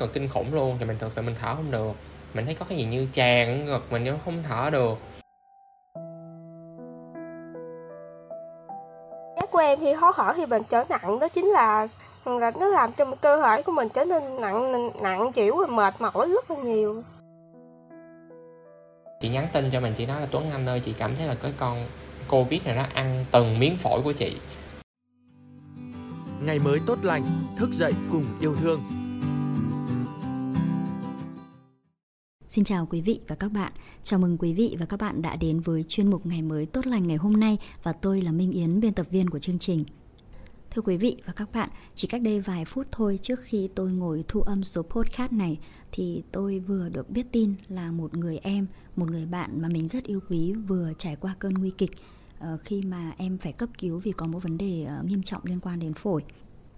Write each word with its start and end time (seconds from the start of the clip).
ngực 0.00 0.12
kinh 0.12 0.28
khủng 0.28 0.54
luôn 0.54 0.76
thì 0.78 0.84
mình 0.84 0.96
thật 0.98 1.12
sự 1.12 1.22
mình 1.22 1.34
thở 1.40 1.54
không 1.54 1.70
được. 1.70 1.92
Mình 2.34 2.44
thấy 2.44 2.54
có 2.54 2.66
cái 2.68 2.78
gì 2.78 2.84
như 2.84 3.06
tràn 3.12 3.64
ngực 3.64 3.92
mình 3.92 4.04
nhưng 4.04 4.18
không 4.24 4.42
thở 4.42 4.70
được. 4.70 4.98
Của 9.50 9.58
em 9.58 9.80
khi 9.80 9.94
khó 9.94 10.12
thở 10.12 10.32
khi 10.32 10.46
mình 10.46 10.62
trở 10.70 10.84
nặng 10.88 11.18
đó 11.18 11.28
chính 11.28 11.46
là 11.46 11.88
là 12.24 12.52
nó 12.60 12.66
làm 12.66 12.92
cho 12.92 13.04
cơ 13.20 13.42
thể 13.42 13.62
của 13.62 13.72
mình 13.72 13.88
trở 13.88 14.04
nên 14.04 14.40
nặng 14.40 14.90
nặng 15.02 15.32
chịu 15.32 15.56
và 15.56 15.66
mệt 15.66 15.94
mỏi 16.00 16.28
rất 16.28 16.50
là 16.50 16.56
nhiều. 16.56 17.02
Chị 19.20 19.28
nhắn 19.28 19.48
tin 19.52 19.70
cho 19.70 19.80
mình 19.80 19.94
chị 19.96 20.06
nói 20.06 20.20
là 20.20 20.26
Tuấn 20.30 20.50
Anh 20.50 20.66
ơi 20.66 20.80
chị 20.84 20.94
cảm 20.98 21.14
thấy 21.14 21.26
là 21.26 21.34
cái 21.34 21.52
con 21.58 21.86
Covid 22.28 22.62
này 22.64 22.76
nó 22.76 22.84
ăn 22.94 23.24
từng 23.30 23.58
miếng 23.58 23.76
phổi 23.76 24.00
của 24.04 24.12
chị. 24.12 24.36
Ngày 26.42 26.58
mới 26.58 26.78
tốt 26.86 26.98
lành, 27.02 27.22
thức 27.58 27.70
dậy 27.72 27.92
cùng 28.12 28.24
yêu 28.40 28.54
thương 28.60 28.80
Xin 32.50 32.64
chào 32.64 32.86
quý 32.86 33.00
vị 33.00 33.20
và 33.28 33.34
các 33.34 33.52
bạn. 33.52 33.72
Chào 34.02 34.20
mừng 34.20 34.38
quý 34.38 34.52
vị 34.52 34.76
và 34.78 34.86
các 34.86 35.00
bạn 35.00 35.22
đã 35.22 35.36
đến 35.36 35.60
với 35.60 35.84
chuyên 35.88 36.10
mục 36.10 36.26
Ngày 36.26 36.42
mới 36.42 36.66
tốt 36.66 36.86
lành 36.86 37.06
ngày 37.06 37.16
hôm 37.16 37.40
nay 37.40 37.58
và 37.82 37.92
tôi 37.92 38.22
là 38.22 38.32
Minh 38.32 38.52
Yến, 38.52 38.80
biên 38.80 38.92
tập 38.92 39.06
viên 39.10 39.30
của 39.30 39.38
chương 39.38 39.58
trình. 39.58 39.84
Thưa 40.70 40.82
quý 40.82 40.96
vị 40.96 41.16
và 41.26 41.32
các 41.32 41.52
bạn, 41.52 41.68
chỉ 41.94 42.08
cách 42.08 42.22
đây 42.22 42.40
vài 42.40 42.64
phút 42.64 42.86
thôi 42.92 43.18
trước 43.22 43.40
khi 43.42 43.68
tôi 43.74 43.92
ngồi 43.92 44.24
thu 44.28 44.40
âm 44.40 44.64
số 44.64 44.82
podcast 44.82 45.32
này 45.32 45.58
thì 45.92 46.22
tôi 46.32 46.58
vừa 46.58 46.88
được 46.88 47.10
biết 47.10 47.26
tin 47.32 47.54
là 47.68 47.90
một 47.90 48.14
người 48.14 48.38
em, 48.38 48.66
một 48.96 49.10
người 49.10 49.26
bạn 49.26 49.62
mà 49.62 49.68
mình 49.68 49.88
rất 49.88 50.04
yêu 50.04 50.20
quý 50.28 50.52
vừa 50.52 50.92
trải 50.98 51.16
qua 51.16 51.34
cơn 51.38 51.54
nguy 51.54 51.70
kịch 51.70 51.90
ờ, 52.38 52.58
khi 52.64 52.82
mà 52.82 53.12
em 53.16 53.38
phải 53.38 53.52
cấp 53.52 53.68
cứu 53.78 53.98
vì 53.98 54.12
có 54.12 54.26
một 54.26 54.42
vấn 54.42 54.58
đề 54.58 54.84
ờ, 54.84 55.02
nghiêm 55.02 55.22
trọng 55.22 55.44
liên 55.44 55.60
quan 55.60 55.78
đến 55.78 55.94
phổi. 55.94 56.22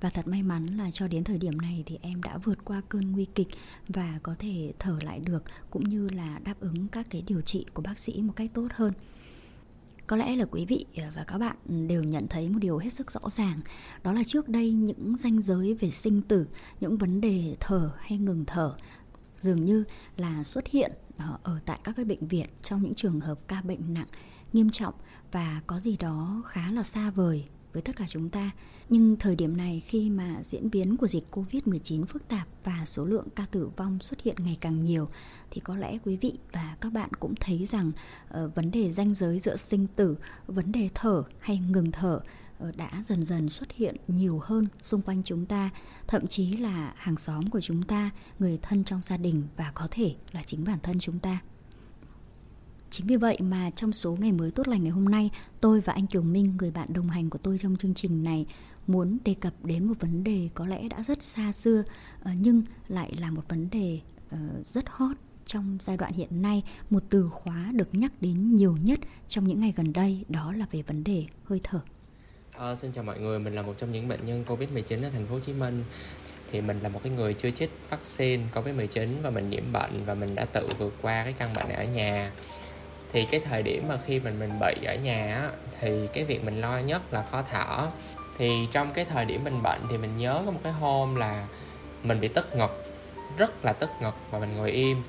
Và 0.03 0.11
thật 0.11 0.28
may 0.28 0.42
mắn 0.42 0.67
là 0.67 0.91
cho 0.91 1.08
đến 1.08 1.25
thời 1.25 1.39
điểm 1.39 1.58
này 1.58 1.83
thì 1.86 1.98
em 2.03 2.22
đã 2.22 2.39
vượt 2.39 2.64
qua 2.64 2.83
cơn 2.89 3.12
nguy 3.12 3.25
kịch 3.25 3.48
và 3.89 4.19
có 4.22 4.34
thể 4.39 4.72
thở 4.78 4.98
lại 5.03 5.20
được 5.20 5.44
cũng 5.70 5.84
như 5.84 6.09
là 6.09 6.39
đáp 6.44 6.55
ứng 6.61 6.89
các 6.89 7.06
cái 7.11 7.22
điều 7.27 7.41
trị 7.41 7.67
của 7.75 7.83
bác 7.83 7.98
sĩ 7.98 8.22
một 8.22 8.33
cách 8.36 8.50
tốt 8.55 8.69
hơn. 8.72 8.92
Có 10.06 10.17
lẽ 10.17 10.36
là 10.36 10.44
quý 10.50 10.64
vị 10.64 10.86
và 11.17 11.25
các 11.25 11.39
bạn 11.39 11.56
đều 11.89 12.03
nhận 12.03 12.27
thấy 12.28 12.50
một 12.50 12.59
điều 12.59 12.78
hết 12.78 12.92
sức 12.92 13.11
rõ 13.11 13.20
ràng 13.31 13.61
Đó 14.03 14.12
là 14.12 14.22
trước 14.27 14.48
đây 14.48 14.72
những 14.72 15.17
ranh 15.17 15.42
giới 15.42 15.75
về 15.75 15.91
sinh 15.91 16.22
tử, 16.22 16.47
những 16.81 16.97
vấn 16.97 17.20
đề 17.20 17.56
thở 17.61 17.92
hay 17.98 18.19
ngừng 18.19 18.44
thở 18.47 18.77
Dường 19.41 19.64
như 19.64 19.84
là 20.16 20.44
xuất 20.44 20.66
hiện 20.66 20.92
ờ, 21.16 21.39
ở 21.42 21.59
tại 21.66 21.78
các 21.84 21.97
cái 21.97 22.05
bệnh 22.05 22.28
viện 22.28 22.48
trong 22.61 22.83
những 22.83 22.94
trường 22.94 23.20
hợp 23.20 23.39
ca 23.48 23.62
bệnh 23.62 23.94
nặng, 23.94 24.09
nghiêm 24.53 24.70
trọng 24.70 24.94
Và 25.33 25.61
có 25.66 25.81
gì 25.81 25.97
đó 25.97 26.42
khá 26.47 26.70
là 26.70 26.83
xa 26.83 27.11
vời 27.11 27.44
với 27.73 27.83
tất 27.83 27.97
cả 27.97 28.05
chúng 28.09 28.31
ta 28.31 28.51
nhưng 28.89 29.17
thời 29.17 29.37
điểm 29.37 29.56
này 29.56 29.81
khi 29.81 30.11
mà 30.11 30.41
diễn 30.45 30.70
biến 30.70 30.97
của 30.97 31.06
dịch 31.06 31.25
Covid-19 31.31 32.05
phức 32.05 32.28
tạp 32.28 32.48
và 32.65 32.83
số 32.84 33.05
lượng 33.05 33.28
ca 33.37 33.47
tử 33.51 33.70
vong 33.77 33.98
xuất 34.01 34.23
hiện 34.23 34.37
ngày 34.39 34.56
càng 34.61 34.84
nhiều 34.84 35.09
thì 35.51 35.61
có 35.61 35.77
lẽ 35.77 35.98
quý 36.05 36.17
vị 36.17 36.33
và 36.53 36.77
các 36.81 36.93
bạn 36.93 37.11
cũng 37.20 37.34
thấy 37.41 37.67
rằng 37.67 37.93
uh, 38.28 38.55
vấn 38.55 38.70
đề 38.70 38.93
ranh 38.93 39.15
giới 39.15 39.39
giữa 39.39 39.56
sinh 39.56 39.87
tử, 39.97 40.17
vấn 40.47 40.73
đề 40.73 40.89
thở 40.95 41.23
hay 41.39 41.59
ngừng 41.59 41.93
thở 41.93 42.20
uh, 42.69 42.77
đã 42.77 42.91
dần 43.05 43.25
dần 43.25 43.48
xuất 43.48 43.73
hiện 43.73 43.97
nhiều 44.09 44.41
hơn 44.45 44.67
xung 44.83 45.03
quanh 45.03 45.23
chúng 45.25 45.47
ta, 45.47 45.70
thậm 46.06 46.27
chí 46.27 46.56
là 46.56 46.93
hàng 46.97 47.17
xóm 47.17 47.50
của 47.50 47.61
chúng 47.61 47.83
ta, 47.83 48.11
người 48.39 48.59
thân 48.62 48.84
trong 48.84 49.03
gia 49.03 49.17
đình 49.17 49.43
và 49.56 49.73
có 49.75 49.89
thể 49.91 50.15
là 50.33 50.43
chính 50.43 50.65
bản 50.65 50.78
thân 50.83 50.98
chúng 51.00 51.19
ta. 51.19 51.39
Chính 52.92 53.06
vì 53.06 53.16
vậy 53.16 53.38
mà 53.40 53.70
trong 53.76 53.92
số 53.92 54.16
ngày 54.20 54.32
mới 54.32 54.50
tốt 54.50 54.68
lành 54.68 54.82
ngày 54.82 54.92
hôm 54.92 55.04
nay, 55.04 55.30
tôi 55.60 55.80
và 55.80 55.92
anh 55.92 56.06
Kiều 56.06 56.22
Minh, 56.22 56.56
người 56.58 56.70
bạn 56.70 56.92
đồng 56.92 57.06
hành 57.06 57.30
của 57.30 57.38
tôi 57.38 57.58
trong 57.58 57.76
chương 57.76 57.94
trình 57.94 58.25
này, 58.25 58.47
muốn 58.86 59.19
đề 59.25 59.34
cập 59.41 59.53
đến 59.64 59.84
một 59.84 59.94
vấn 60.00 60.25
đề 60.25 60.48
có 60.54 60.66
lẽ 60.66 60.88
đã 60.88 61.02
rất 61.02 61.22
xa 61.22 61.52
xưa 61.52 61.82
ờ, 62.25 62.31
nhưng 62.41 62.62
lại 62.88 63.12
là 63.19 63.31
một 63.31 63.42
vấn 63.48 63.69
đề 63.70 64.00
ờ, 64.31 64.38
rất 64.66 64.84
hot 64.88 65.16
trong 65.47 65.78
giai 65.81 65.97
đoạn 65.97 66.12
hiện 66.12 66.42
nay 66.42 66.62
một 66.91 67.02
từ 67.08 67.28
khóa 67.28 67.70
được 67.75 67.88
nhắc 67.94 68.12
đến 68.20 68.56
nhiều 68.56 68.76
nhất 68.82 68.98
trong 69.28 69.48
những 69.48 69.60
ngày 69.60 69.72
gần 69.76 69.92
đây 69.92 70.25
đó 70.28 70.52
là 70.52 70.66
về 70.72 70.82
vấn 70.82 71.04
đề 71.04 71.25
hơi 71.44 71.60
thở. 71.62 71.81
À, 72.52 72.75
xin 72.75 72.92
chào 72.92 73.04
mọi 73.04 73.20
người, 73.20 73.38
mình 73.38 73.54
là 73.54 73.62
một 73.62 73.75
trong 73.78 73.92
những 73.92 74.08
bệnh 74.08 74.26
nhân 74.26 74.44
Covid-19 74.48 75.02
ở 75.02 75.10
thành 75.10 75.26
phố 75.26 75.34
Hồ 75.34 75.41
Chí 75.41 75.52
Minh. 75.52 75.84
Thì 76.50 76.60
mình 76.60 76.81
là 76.82 76.88
một 76.88 77.00
cái 77.02 77.12
người 77.12 77.34
chưa 77.34 77.50
chích 77.50 77.70
vaccine 77.91 78.42
Covid-19 78.54 79.22
và 79.22 79.31
mình 79.31 79.50
nhiễm 79.50 79.72
bệnh 79.72 80.04
và 80.06 80.14
mình 80.14 80.34
đã 80.34 80.44
tự 80.44 80.69
vượt 80.78 80.94
qua 81.02 81.25
cái 81.25 81.32
căn 81.32 81.54
bệnh 81.54 81.69
này 81.69 81.76
ở 81.76 81.84
nhà. 81.84 82.32
Thì 83.12 83.25
cái 83.25 83.41
thời 83.41 83.62
điểm 83.62 83.89
mà 83.89 83.99
khi 84.05 84.21
mình 84.21 84.39
mình 84.39 84.50
bị 84.61 84.84
ở 84.84 84.95
nhà 84.95 85.34
á, 85.34 85.50
thì 85.81 86.06
cái 86.12 86.25
việc 86.25 86.45
mình 86.45 86.61
lo 86.61 86.78
nhất 86.78 87.03
là 87.12 87.23
khó 87.23 87.43
thở 87.43 87.89
thì 88.39 88.69
trong 88.71 88.93
cái 88.93 89.05
thời 89.05 89.25
điểm 89.25 89.45
mình 89.45 89.62
bệnh 89.62 89.81
thì 89.91 89.99
mình 89.99 90.17
nhớ 90.17 90.43
có 90.45 90.50
một 90.50 90.61
cái 90.62 90.73
hôm 90.73 91.15
là 91.15 91.47
mình 92.03 92.21
bị 92.21 92.28
tức 92.28 92.56
ngực 92.56 92.84
rất 93.37 93.65
là 93.65 93.73
tức 93.73 93.91
ngực 94.00 94.15
và 94.31 94.39
mình 94.39 94.56
ngồi 94.56 94.71
im. 94.71 95.03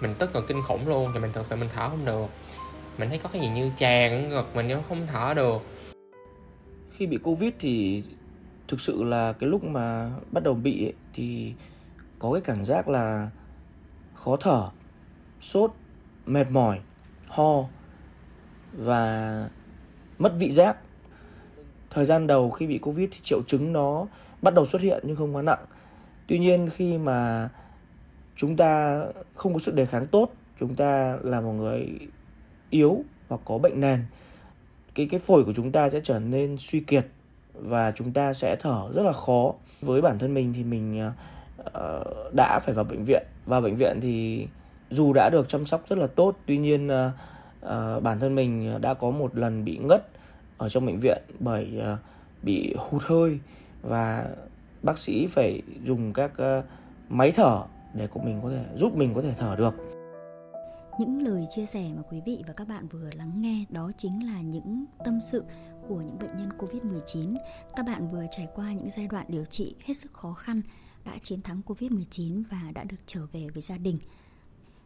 Mình 0.00 0.14
tức 0.18 0.30
ngực 0.32 0.44
kinh 0.48 0.62
khủng 0.62 0.88
luôn 0.88 1.10
thì 1.14 1.20
mình 1.20 1.32
thật 1.32 1.46
sự 1.46 1.56
mình 1.56 1.68
thở 1.74 1.88
không 1.88 2.04
được. 2.04 2.26
Mình 2.98 3.08
thấy 3.08 3.18
có 3.18 3.28
cái 3.32 3.42
gì 3.42 3.48
như 3.48 3.70
tràn 3.76 4.28
ngực 4.28 4.56
mình 4.56 4.66
nhưng 4.68 4.82
không 4.88 5.06
thở 5.06 5.34
được. 5.34 5.62
Khi 6.96 7.06
bị 7.06 7.18
covid 7.18 7.52
thì 7.58 8.02
thực 8.68 8.80
sự 8.80 9.02
là 9.02 9.32
cái 9.32 9.48
lúc 9.48 9.64
mà 9.64 10.10
bắt 10.32 10.42
đầu 10.42 10.54
bị 10.54 10.86
ấy, 10.86 10.92
thì 11.12 11.52
có 12.18 12.32
cái 12.32 12.40
cảm 12.44 12.64
giác 12.64 12.88
là 12.88 13.30
khó 14.14 14.36
thở 14.36 14.68
sốt 15.40 15.72
mệt 16.26 16.50
mỏi 16.50 16.80
ho 17.34 17.64
và 18.72 19.48
mất 20.18 20.32
vị 20.38 20.50
giác. 20.50 20.76
Thời 21.90 22.04
gian 22.04 22.26
đầu 22.26 22.50
khi 22.50 22.66
bị 22.66 22.78
covid 22.78 23.08
thì 23.12 23.18
triệu 23.24 23.42
chứng 23.46 23.72
nó 23.72 24.06
bắt 24.42 24.54
đầu 24.54 24.66
xuất 24.66 24.82
hiện 24.82 25.02
nhưng 25.06 25.16
không 25.16 25.36
quá 25.36 25.42
nặng. 25.42 25.64
Tuy 26.26 26.38
nhiên 26.38 26.70
khi 26.74 26.98
mà 26.98 27.48
chúng 28.36 28.56
ta 28.56 29.02
không 29.34 29.52
có 29.52 29.58
sức 29.58 29.74
đề 29.74 29.86
kháng 29.86 30.06
tốt 30.06 30.32
chúng 30.60 30.74
ta 30.74 31.18
là 31.22 31.40
một 31.40 31.52
người 31.52 31.88
yếu 32.70 33.04
hoặc 33.28 33.40
có 33.44 33.58
bệnh 33.58 33.80
nền 33.80 34.04
cái 34.94 35.08
cái 35.10 35.20
phổi 35.20 35.44
của 35.44 35.52
chúng 35.56 35.72
ta 35.72 35.90
sẽ 35.90 36.00
trở 36.04 36.18
nên 36.18 36.56
suy 36.56 36.80
kiệt 36.80 37.06
và 37.54 37.92
chúng 37.92 38.12
ta 38.12 38.34
sẽ 38.34 38.56
thở 38.60 38.90
rất 38.94 39.02
là 39.02 39.12
khó. 39.12 39.54
Với 39.80 40.02
bản 40.02 40.18
thân 40.18 40.34
mình 40.34 40.52
thì 40.56 40.64
mình 40.64 41.10
uh, 41.60 42.34
đã 42.34 42.58
phải 42.58 42.74
vào 42.74 42.84
bệnh 42.84 43.04
viện. 43.04 43.22
Vào 43.46 43.60
bệnh 43.60 43.76
viện 43.76 44.00
thì 44.00 44.46
dù 44.94 45.12
đã 45.12 45.30
được 45.30 45.48
chăm 45.48 45.64
sóc 45.64 45.88
rất 45.88 45.98
là 45.98 46.06
tốt 46.06 46.36
tuy 46.46 46.58
nhiên 46.58 46.86
uh, 46.86 47.12
uh, 47.64 48.02
bản 48.02 48.18
thân 48.18 48.34
mình 48.34 48.80
đã 48.80 48.94
có 48.94 49.10
một 49.10 49.36
lần 49.36 49.64
bị 49.64 49.78
ngất 49.78 50.08
ở 50.58 50.68
trong 50.68 50.86
bệnh 50.86 50.98
viện 51.00 51.22
bởi 51.40 51.82
uh, 51.92 51.98
bị 52.42 52.74
hụt 52.78 53.02
hơi 53.02 53.38
và 53.82 54.26
bác 54.82 54.98
sĩ 54.98 55.26
phải 55.26 55.62
dùng 55.84 56.12
các 56.12 56.32
uh, 56.58 56.64
máy 57.08 57.32
thở 57.34 57.62
để 57.94 58.06
của 58.06 58.20
mình 58.20 58.40
có 58.42 58.50
thể 58.50 58.64
giúp 58.76 58.96
mình 58.96 59.14
có 59.14 59.22
thể 59.22 59.34
thở 59.38 59.56
được. 59.56 59.74
Những 60.98 61.22
lời 61.22 61.46
chia 61.50 61.66
sẻ 61.66 61.90
mà 61.96 62.02
quý 62.10 62.20
vị 62.26 62.42
và 62.46 62.52
các 62.52 62.68
bạn 62.68 62.88
vừa 62.88 63.10
lắng 63.14 63.32
nghe 63.36 63.64
đó 63.68 63.90
chính 63.98 64.26
là 64.26 64.40
những 64.40 64.84
tâm 65.04 65.20
sự 65.20 65.44
của 65.88 65.96
những 65.96 66.18
bệnh 66.18 66.36
nhân 66.36 66.48
Covid-19. 66.58 67.36
Các 67.76 67.86
bạn 67.86 68.10
vừa 68.10 68.24
trải 68.30 68.48
qua 68.54 68.72
những 68.72 68.90
giai 68.90 69.08
đoạn 69.08 69.26
điều 69.28 69.44
trị 69.44 69.74
hết 69.84 69.94
sức 69.94 70.12
khó 70.12 70.32
khăn, 70.32 70.62
đã 71.04 71.12
chiến 71.22 71.42
thắng 71.42 71.60
Covid-19 71.66 72.42
và 72.50 72.62
đã 72.74 72.84
được 72.84 72.96
trở 73.06 73.20
về 73.32 73.46
với 73.54 73.62
gia 73.62 73.78
đình. 73.78 73.98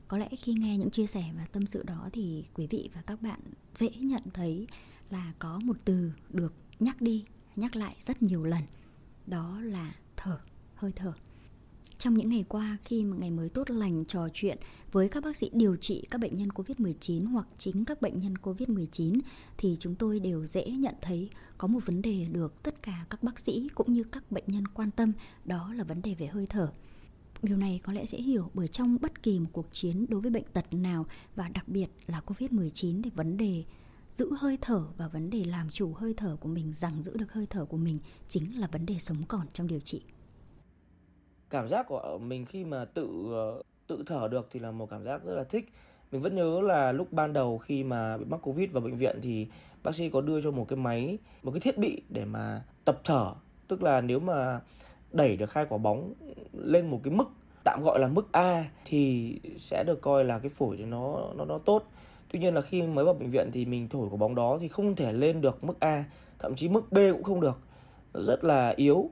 Có 0.09 0.19
lẽ 0.19 0.29
khi 0.39 0.53
nghe 0.53 0.79
những 0.79 0.91
chia 0.91 1.07
sẻ 1.07 1.25
và 1.37 1.47
tâm 1.53 1.67
sự 1.67 1.83
đó 1.83 2.09
thì 2.13 2.45
quý 2.55 2.67
vị 2.67 2.91
và 2.95 3.03
các 3.03 3.23
bạn 3.23 3.41
dễ 3.75 3.91
nhận 3.91 4.23
thấy 4.35 4.67
là 5.11 5.33
có 5.39 5.61
một 5.65 5.77
từ 5.85 6.13
được 6.31 6.55
nhắc 6.79 7.01
đi, 7.01 7.25
nhắc 7.57 7.77
lại 7.77 7.97
rất 8.07 8.23
nhiều 8.23 8.45
lần 8.45 8.63
đó 9.27 9.61
là 9.61 9.95
thở, 10.17 10.41
hơi 10.75 10.93
thở 10.97 11.13
trong 11.99 12.15
những 12.15 12.29
ngày 12.29 12.45
qua, 12.49 12.77
khi 12.85 13.05
mà 13.05 13.17
ngày 13.17 13.31
mới 13.31 13.49
tốt 13.49 13.71
lành 13.71 14.05
trò 14.05 14.29
chuyện 14.35 14.59
với 14.93 15.09
các 15.09 15.25
bác 15.25 15.37
sĩ 15.37 15.51
điều 15.53 15.77
trị 15.77 16.07
các 16.11 16.21
bệnh 16.21 16.37
nhân 16.37 16.49
Covid-19 16.49 17.27
hoặc 17.27 17.47
chính 17.59 17.85
các 17.85 18.03
bệnh 18.03 18.19
nhân 18.19 18.35
Covid-19 18.43 19.21
thì 19.59 19.77
chúng 19.81 19.95
tôi 19.95 20.21
đều 20.21 20.47
dễ 20.47 20.65
nhận 20.65 20.95
thấy 21.03 21.31
có 21.59 21.69
một 21.69 21.87
vấn 21.87 22.03
đề 22.03 22.27
được 22.33 22.63
tất 22.63 22.83
cả 22.83 23.07
các 23.11 23.23
bác 23.23 23.39
sĩ 23.39 23.69
cũng 23.75 23.93
như 23.93 24.05
các 24.05 24.33
bệnh 24.33 24.45
nhân 24.47 24.69
quan 24.69 24.91
tâm, 24.91 25.13
đó 25.45 25.73
là 25.75 25.85
vấn 25.85 26.03
đề 26.03 26.15
về 26.15 26.27
hơi 26.27 26.47
thở. 26.47 26.73
Điều 27.43 27.57
này 27.57 27.81
có 27.85 27.93
lẽ 27.93 28.07
dễ 28.07 28.19
hiểu 28.19 28.51
bởi 28.55 28.69
trong 28.69 28.97
bất 29.01 29.23
kỳ 29.23 29.41
một 29.41 29.49
cuộc 29.53 29.67
chiến 29.73 30.07
đối 30.09 30.21
với 30.21 30.31
bệnh 30.31 30.45
tật 30.53 30.75
nào 30.75 31.07
và 31.35 31.49
đặc 31.49 31.69
biệt 31.69 31.87
là 32.07 32.21
Covid-19 32.27 33.03
thì 33.03 33.11
vấn 33.15 33.37
đề 33.37 33.65
giữ 34.13 34.31
hơi 34.39 34.59
thở 34.61 34.83
và 34.97 35.09
vấn 35.09 35.31
đề 35.31 35.45
làm 35.45 35.71
chủ 35.71 35.93
hơi 35.93 36.15
thở 36.17 36.37
của 36.41 36.49
mình, 36.49 36.73
rằng 36.73 37.03
giữ 37.03 37.17
được 37.17 37.33
hơi 37.33 37.47
thở 37.51 37.65
của 37.65 37.77
mình 37.77 37.99
chính 38.29 38.61
là 38.61 38.69
vấn 38.73 38.87
đề 38.87 38.99
sống 38.99 39.17
còn 39.29 39.47
trong 39.53 39.67
điều 39.67 39.81
trị. 39.81 40.03
Cảm 41.51 41.69
giác 41.69 41.87
của 41.89 42.19
mình 42.23 42.47
khi 42.47 42.65
mà 42.65 42.85
tự 42.85 43.09
ờ, 43.33 43.63
tự 43.87 44.03
thở 44.07 44.29
được 44.29 44.49
thì 44.51 44.61
là 44.61 44.71
một 44.71 44.91
cảm 44.91 45.05
giác 45.05 45.25
rất 45.25 45.35
là 45.35 45.45
thích. 45.45 45.73
Mình 46.13 46.23
vẫn 46.23 46.37
nhớ 46.37 46.61
là 46.61 46.93
lúc 46.93 47.13
ban 47.13 47.33
đầu 47.33 47.59
khi 47.59 47.85
mà 47.85 48.19
bị 48.19 48.25
mắc 48.25 48.41
covid 48.43 48.71
vào 48.71 48.81
bệnh 48.81 48.97
viện 48.97 49.19
thì 49.23 49.47
bác 49.83 49.95
sĩ 49.95 50.11
có 50.11 50.21
đưa 50.21 50.43
cho 50.43 50.51
một 50.51 50.69
cái 50.69 50.77
máy, 50.77 51.19
một 51.43 51.51
cái 51.51 51.61
thiết 51.61 51.79
bị 51.79 52.03
để 52.09 52.25
mà 52.25 52.63
tập 52.85 53.01
thở. 53.05 53.35
Tức 53.69 53.83
là 53.83 54.01
nếu 54.01 54.21
mà 54.21 54.61
đẩy 55.13 55.37
được 55.37 55.53
hai 55.53 55.67
quả 55.69 55.79
bóng 55.79 56.13
lên 56.53 56.91
một 56.91 57.01
cái 57.05 57.15
mức 57.15 57.25
tạm 57.65 57.83
gọi 57.85 57.99
là 57.99 58.09
mức 58.09 58.33
A 58.33 58.65
thì 58.85 59.35
sẽ 59.59 59.85
được 59.87 60.01
coi 60.03 60.25
là 60.25 60.39
cái 60.39 60.49
phổi 60.49 60.77
nó 60.77 61.21
nó 61.37 61.45
nó 61.45 61.59
tốt. 61.59 61.85
Tuy 62.33 62.39
nhiên 62.39 62.55
là 62.55 62.61
khi 62.61 62.83
mới 62.83 63.05
vào 63.05 63.15
bệnh 63.15 63.31
viện 63.31 63.51
thì 63.53 63.65
mình 63.65 63.89
thổi 63.89 64.09
quả 64.11 64.17
bóng 64.17 64.35
đó 64.35 64.59
thì 64.61 64.69
không 64.69 64.97
thể 64.97 65.13
lên 65.13 65.41
được 65.41 65.65
mức 65.65 65.81
A, 65.81 66.05
thậm 66.39 66.57
chí 66.57 66.69
mức 66.69 66.93
B 66.93 66.97
cũng 67.13 67.23
không 67.23 67.41
được. 67.41 67.59
Rất 68.15 68.45
là 68.45 68.75
yếu. 68.77 69.11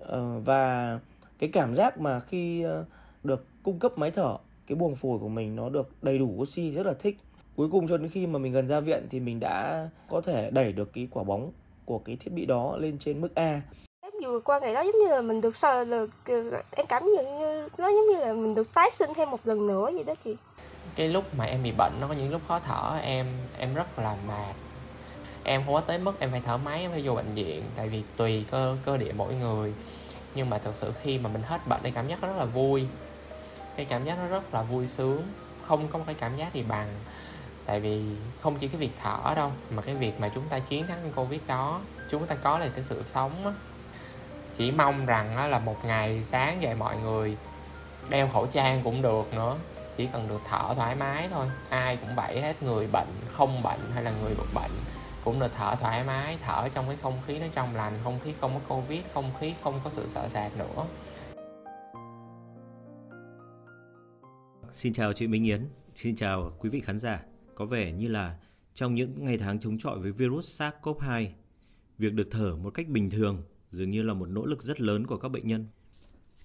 Ờ, 0.00 0.40
và 0.44 0.98
cái 1.38 1.50
cảm 1.52 1.74
giác 1.74 2.00
mà 2.00 2.20
khi 2.20 2.62
ờ, 2.62 2.84
được 3.24 3.46
cung 3.62 3.78
cấp 3.78 3.98
máy 3.98 4.10
thở, 4.10 4.36
cái 4.66 4.76
buồng 4.76 4.94
phổi 4.94 5.18
của 5.18 5.28
mình 5.28 5.56
nó 5.56 5.68
được 5.68 6.02
đầy 6.02 6.18
đủ 6.18 6.34
oxy 6.38 6.70
rất 6.70 6.86
là 6.86 6.94
thích. 6.94 7.16
Cuối 7.56 7.68
cùng 7.70 7.88
cho 7.88 7.96
đến 7.98 8.08
khi 8.08 8.26
mà 8.26 8.38
mình 8.38 8.52
gần 8.52 8.66
ra 8.66 8.80
viện 8.80 9.06
thì 9.10 9.20
mình 9.20 9.40
đã 9.40 9.88
có 10.08 10.20
thể 10.20 10.50
đẩy 10.50 10.72
được 10.72 10.92
cái 10.92 11.08
quả 11.10 11.24
bóng 11.24 11.52
của 11.84 11.98
cái 11.98 12.16
thiết 12.16 12.32
bị 12.32 12.46
đó 12.46 12.76
lên 12.76 12.98
trên 12.98 13.20
mức 13.20 13.34
A 13.34 13.62
vừa 14.22 14.40
qua 14.40 14.58
ngày 14.58 14.74
đó 14.74 14.80
giống 14.80 14.98
như 15.02 15.08
là 15.08 15.20
mình 15.20 15.40
được 15.40 15.56
sợ 15.56 15.84
được 15.84 16.10
em 16.70 16.86
cảm 16.86 17.02
nhận 17.16 17.38
như 17.38 17.68
nó 17.78 17.88
giống 17.88 18.08
như 18.12 18.18
là 18.18 18.32
mình 18.32 18.54
được 18.54 18.74
tái 18.74 18.90
sinh 18.92 19.10
thêm 19.16 19.30
một 19.30 19.40
lần 19.44 19.66
nữa 19.66 19.90
vậy 19.94 20.04
đó 20.04 20.14
chị. 20.24 20.36
Cái 20.96 21.08
lúc 21.08 21.24
mà 21.34 21.44
em 21.44 21.62
bị 21.62 21.72
bệnh 21.78 21.92
nó 22.00 22.08
có 22.08 22.14
những 22.14 22.30
lúc 22.30 22.40
khó 22.48 22.58
thở, 22.58 22.98
em 23.02 23.26
em 23.58 23.74
rất 23.74 23.98
là 23.98 24.16
mệt. 24.26 24.54
Em 25.44 25.62
không 25.64 25.74
có 25.74 25.80
tới 25.80 25.98
mức 25.98 26.20
em 26.20 26.30
phải 26.30 26.42
thở 26.46 26.56
máy, 26.56 26.80
em 26.80 26.90
phải 26.90 27.02
vô 27.04 27.14
bệnh 27.14 27.34
viện, 27.34 27.62
tại 27.76 27.88
vì 27.88 28.02
tùy 28.16 28.44
cơ 28.50 28.76
cơ 28.84 28.96
địa 28.96 29.12
mỗi 29.16 29.34
người. 29.34 29.72
Nhưng 30.34 30.50
mà 30.50 30.58
thực 30.58 30.74
sự 30.74 30.92
khi 31.02 31.18
mà 31.18 31.30
mình 31.32 31.42
hết 31.42 31.66
bệnh, 31.68 31.80
cái 31.82 31.92
cảm 31.94 32.08
giác 32.08 32.22
nó 32.22 32.28
rất 32.28 32.38
là 32.38 32.44
vui. 32.44 32.86
Cái 33.76 33.86
cảm 33.86 34.04
giác 34.04 34.18
nó 34.18 34.26
rất 34.26 34.54
là 34.54 34.62
vui 34.62 34.86
sướng. 34.86 35.22
Không 35.62 35.88
có 35.88 35.98
một 35.98 36.04
cái 36.06 36.14
cảm 36.14 36.36
giác 36.36 36.54
gì 36.54 36.62
bằng. 36.62 36.88
Tại 37.66 37.80
vì 37.80 38.02
không 38.40 38.56
chỉ 38.56 38.68
cái 38.68 38.80
việc 38.80 38.90
thở 39.02 39.34
đâu, 39.36 39.50
mà 39.70 39.82
cái 39.82 39.94
việc 39.94 40.20
mà 40.20 40.28
chúng 40.34 40.44
ta 40.50 40.58
chiến 40.58 40.86
thắng 40.86 40.98
cái 41.02 41.12
covid 41.16 41.40
đó, 41.46 41.80
chúng 42.10 42.26
ta 42.26 42.34
có 42.34 42.58
là 42.58 42.68
cái 42.68 42.82
sự 42.82 43.02
sống 43.02 43.32
á 43.44 43.52
chỉ 44.54 44.70
mong 44.70 45.06
rằng 45.06 45.50
là 45.50 45.58
một 45.58 45.84
ngày 45.84 46.24
sáng 46.24 46.62
dậy 46.62 46.74
mọi 46.74 46.96
người 46.96 47.36
đeo 48.08 48.28
khẩu 48.28 48.46
trang 48.46 48.80
cũng 48.84 49.02
được 49.02 49.34
nữa. 49.34 49.56
Chỉ 49.96 50.08
cần 50.12 50.28
được 50.28 50.40
thở 50.48 50.74
thoải 50.74 50.94
mái 50.94 51.28
thôi. 51.28 51.46
Ai 51.68 51.96
cũng 51.96 52.16
vậy 52.16 52.40
hết 52.40 52.62
người 52.62 52.86
bệnh 52.92 53.08
không 53.28 53.62
bệnh 53.62 53.80
hay 53.94 54.02
là 54.02 54.12
người 54.22 54.34
bực 54.34 54.48
bệnh 54.54 54.70
cũng 55.24 55.40
được 55.40 55.50
thở 55.56 55.74
thoải 55.80 56.04
mái 56.04 56.38
thở 56.42 56.68
trong 56.68 56.86
cái 56.86 56.96
không 57.02 57.18
khí 57.26 57.38
nó 57.38 57.46
trong 57.52 57.76
lành 57.76 57.92
không 58.04 58.20
khí 58.24 58.34
không 58.40 58.52
có 58.54 58.76
covid 58.76 59.00
không 59.14 59.30
khí 59.40 59.54
không 59.62 59.80
có 59.84 59.90
sự 59.90 60.08
sợ 60.08 60.28
sệt 60.28 60.52
nữa. 60.56 60.86
Xin 64.72 64.92
chào 64.92 65.12
chị 65.12 65.26
Minh 65.26 65.44
Yến, 65.44 65.68
xin 65.94 66.16
chào 66.16 66.52
quý 66.58 66.68
vị 66.68 66.80
khán 66.80 66.98
giả. 66.98 67.22
Có 67.54 67.64
vẻ 67.64 67.92
như 67.92 68.08
là 68.08 68.36
trong 68.74 68.94
những 68.94 69.24
ngày 69.24 69.38
tháng 69.38 69.60
chống 69.60 69.78
chọi 69.78 69.98
với 69.98 70.12
virus 70.12 70.62
SARS-CoV-2, 70.62 71.26
việc 71.98 72.12
được 72.12 72.28
thở 72.30 72.56
một 72.62 72.70
cách 72.70 72.88
bình 72.88 73.10
thường 73.10 73.42
dường 73.72 73.90
như 73.90 74.02
là 74.02 74.14
một 74.14 74.26
nỗ 74.28 74.46
lực 74.46 74.62
rất 74.62 74.80
lớn 74.80 75.06
của 75.06 75.16
các 75.16 75.28
bệnh 75.28 75.46
nhân. 75.46 75.66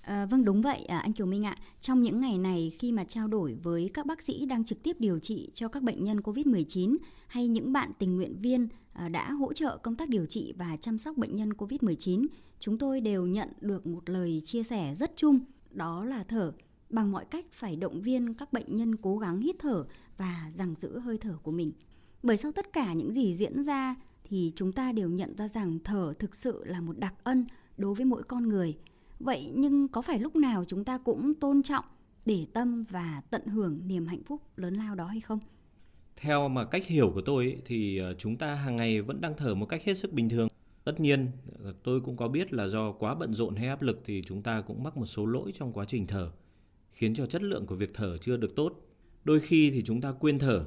À, 0.01 0.25
vâng 0.25 0.45
đúng 0.45 0.61
vậy 0.61 0.85
à, 0.85 0.99
anh 0.99 1.13
Kiều 1.13 1.27
Minh 1.27 1.45
ạ. 1.45 1.57
Trong 1.81 2.03
những 2.03 2.19
ngày 2.19 2.37
này 2.37 2.71
khi 2.79 2.91
mà 2.91 3.03
trao 3.03 3.27
đổi 3.27 3.53
với 3.53 3.89
các 3.93 4.05
bác 4.05 4.21
sĩ 4.21 4.45
đang 4.45 4.65
trực 4.65 4.83
tiếp 4.83 4.95
điều 4.99 5.19
trị 5.19 5.51
cho 5.53 5.67
các 5.67 5.83
bệnh 5.83 6.03
nhân 6.03 6.19
COVID-19 6.19 6.97
hay 7.27 7.47
những 7.47 7.73
bạn 7.73 7.91
tình 7.99 8.15
nguyện 8.15 8.35
viên 8.41 8.67
à, 8.93 9.09
đã 9.09 9.31
hỗ 9.31 9.53
trợ 9.53 9.77
công 9.77 9.95
tác 9.95 10.09
điều 10.09 10.25
trị 10.25 10.53
và 10.57 10.77
chăm 10.81 10.97
sóc 10.97 11.17
bệnh 11.17 11.35
nhân 11.35 11.53
COVID-19, 11.53 12.27
chúng 12.59 12.77
tôi 12.77 13.01
đều 13.01 13.25
nhận 13.25 13.49
được 13.61 13.87
một 13.87 14.09
lời 14.09 14.41
chia 14.45 14.63
sẻ 14.63 14.95
rất 14.95 15.11
chung, 15.15 15.39
đó 15.71 16.05
là 16.05 16.23
thở. 16.23 16.53
Bằng 16.89 17.11
mọi 17.11 17.25
cách 17.25 17.45
phải 17.51 17.75
động 17.75 18.01
viên 18.01 18.33
các 18.33 18.53
bệnh 18.53 18.75
nhân 18.75 18.95
cố 18.95 19.17
gắng 19.17 19.41
hít 19.41 19.55
thở 19.59 19.85
và 20.17 20.51
giằng 20.53 20.75
giữ 20.75 20.99
hơi 20.99 21.17
thở 21.17 21.37
của 21.43 21.51
mình. 21.51 21.71
Bởi 22.23 22.37
sau 22.37 22.51
tất 22.51 22.73
cả 22.73 22.93
những 22.93 23.13
gì 23.13 23.33
diễn 23.33 23.63
ra 23.63 23.95
thì 24.29 24.51
chúng 24.55 24.71
ta 24.71 24.91
đều 24.91 25.09
nhận 25.09 25.37
ra 25.37 25.47
rằng 25.47 25.79
thở 25.83 26.13
thực 26.19 26.35
sự 26.35 26.63
là 26.65 26.81
một 26.81 26.97
đặc 26.97 27.13
ân 27.23 27.45
đối 27.77 27.95
với 27.95 28.05
mỗi 28.05 28.23
con 28.23 28.49
người– 28.49 28.77
Vậy 29.19 29.51
nhưng 29.55 29.87
có 29.87 30.01
phải 30.01 30.19
lúc 30.19 30.35
nào 30.35 30.65
chúng 30.65 30.83
ta 30.83 30.97
cũng 30.97 31.33
tôn 31.33 31.63
trọng, 31.63 31.85
để 32.25 32.45
tâm 32.53 32.83
và 32.89 33.21
tận 33.29 33.45
hưởng 33.45 33.81
niềm 33.87 34.07
hạnh 34.07 34.23
phúc 34.23 34.41
lớn 34.55 34.73
lao 34.73 34.95
đó 34.95 35.05
hay 35.05 35.21
không? 35.21 35.39
Theo 36.15 36.47
mà 36.47 36.65
cách 36.65 36.85
hiểu 36.85 37.11
của 37.13 37.21
tôi 37.21 37.45
ấy, 37.45 37.57
thì 37.65 37.97
ờ, 37.97 38.13
chúng 38.13 38.37
ta 38.37 38.55
hàng 38.55 38.75
ngày 38.75 39.01
vẫn 39.01 39.21
đang 39.21 39.33
thở 39.37 39.55
một 39.55 39.65
cách 39.65 39.83
hết 39.83 39.93
sức 39.93 40.13
bình 40.13 40.29
thường. 40.29 40.47
Tất 40.83 40.99
nhiên, 40.99 41.31
ờ, 41.63 41.73
tôi 41.83 42.01
cũng 42.01 42.17
có 42.17 42.27
biết 42.27 42.53
là 42.53 42.67
do 42.67 42.91
quá 42.91 43.15
bận 43.15 43.33
rộn 43.33 43.55
hay 43.55 43.67
áp 43.67 43.81
lực 43.81 44.01
thì 44.05 44.23
chúng 44.27 44.41
ta 44.43 44.61
cũng 44.61 44.83
mắc 44.83 44.97
một 44.97 45.05
số 45.05 45.25
lỗi 45.25 45.53
trong 45.59 45.73
quá 45.73 45.85
trình 45.85 46.07
thở, 46.07 46.31
khiến 46.91 47.15
cho 47.15 47.25
chất 47.25 47.43
lượng 47.43 47.65
của 47.65 47.75
việc 47.75 47.91
thở 47.93 48.17
chưa 48.17 48.37
được 48.37 48.55
tốt. 48.55 48.73
Đôi 49.23 49.39
khi 49.39 49.71
thì 49.71 49.81
chúng 49.81 50.01
ta 50.01 50.11
quên 50.11 50.39
thở. 50.39 50.65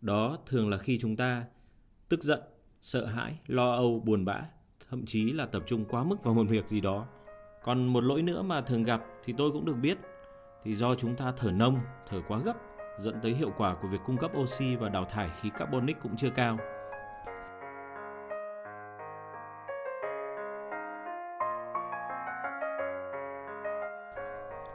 Đó 0.00 0.38
thường 0.46 0.70
là 0.70 0.78
khi 0.78 0.98
chúng 0.98 1.16
ta 1.16 1.44
tức 2.08 2.22
giận, 2.22 2.40
sợ 2.80 3.06
hãi, 3.06 3.38
lo 3.46 3.72
âu, 3.72 4.02
buồn 4.04 4.24
bã, 4.24 4.40
thậm 4.90 5.06
chí 5.06 5.32
là 5.32 5.46
tập 5.46 5.62
trung 5.66 5.84
quá 5.84 6.04
mức 6.04 6.24
vào 6.24 6.34
một 6.34 6.44
việc 6.48 6.68
gì 6.68 6.80
đó 6.80 7.06
còn 7.64 7.86
một 7.86 8.04
lỗi 8.04 8.22
nữa 8.22 8.42
mà 8.42 8.60
thường 8.60 8.84
gặp 8.84 9.04
thì 9.24 9.34
tôi 9.38 9.50
cũng 9.50 9.64
được 9.64 9.76
biết 9.82 9.98
thì 10.64 10.74
do 10.74 10.94
chúng 10.94 11.16
ta 11.16 11.32
thở 11.36 11.50
nông, 11.50 11.78
thở 12.08 12.20
quá 12.28 12.38
gấp 12.38 12.54
dẫn 12.98 13.20
tới 13.22 13.34
hiệu 13.34 13.52
quả 13.58 13.76
của 13.82 13.88
việc 13.88 14.00
cung 14.06 14.16
cấp 14.16 14.30
oxy 14.38 14.76
và 14.76 14.88
đào 14.88 15.04
thải 15.04 15.30
khí 15.40 15.50
carbonic 15.58 15.96
cũng 16.02 16.16
chưa 16.16 16.30
cao. 16.30 16.58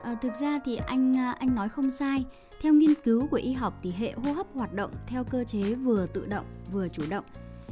À, 0.03 0.15
thực 0.21 0.35
ra 0.35 0.59
thì 0.65 0.75
anh 0.75 1.17
à, 1.17 1.35
anh 1.39 1.55
nói 1.55 1.69
không 1.69 1.91
sai. 1.91 2.25
Theo 2.61 2.73
nghiên 2.73 2.93
cứu 3.03 3.27
của 3.27 3.37
y 3.37 3.53
học 3.53 3.73
thì 3.83 3.91
hệ 3.91 4.11
hô 4.11 4.31
hấp 4.31 4.47
hoạt 4.53 4.73
động 4.73 4.91
theo 5.07 5.23
cơ 5.23 5.43
chế 5.43 5.75
vừa 5.75 6.05
tự 6.05 6.25
động 6.25 6.45
vừa 6.71 6.87
chủ 6.87 7.03
động. 7.09 7.25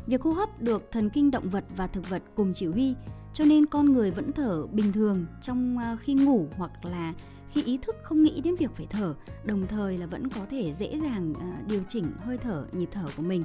Việc 0.08 0.22
hô 0.22 0.32
hấp 0.32 0.62
được 0.62 0.92
thần 0.92 1.10
kinh 1.10 1.32
động 1.32 1.50
vật 1.50 1.64
và 1.76 1.88
thực 1.88 2.10
vật 2.10 2.24
cùng 2.36 2.54
chỉ 2.54 2.66
huy 2.66 2.96
cho 3.34 3.46
nên 3.46 3.66
con 3.66 3.94
người 3.94 4.12
vẫn 4.12 4.32
thở 4.32 4.68
bình 4.68 4.92
thường 4.92 5.26
trong 5.42 5.78
à, 5.78 5.98
khi 6.02 6.14
ngủ 6.14 6.48
hoặc 6.58 6.86
là 6.86 7.14
khi 7.50 7.64
ý 7.64 7.78
thức 7.78 7.96
không 8.04 8.24
nghĩ 8.24 8.42
đến 8.42 8.56
việc 8.56 8.72
phải 8.76 8.88
thở 8.90 9.16
đồng 9.46 9.68
thời 9.68 9.98
là 9.98 10.06
vẫn 10.06 10.30
có 10.30 10.42
thể 10.50 10.74
dễ 10.74 11.00
dàng 11.00 11.34
à, 11.40 11.62
điều 11.68 11.82
chỉnh 11.90 12.06
hơi 12.20 12.38
thở 12.38 12.66
nhịp 12.72 12.90
thở 12.92 13.06
của 13.18 13.24
mình. 13.24 13.44